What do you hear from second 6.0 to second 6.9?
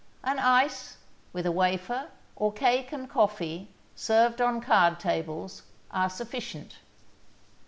sufficient.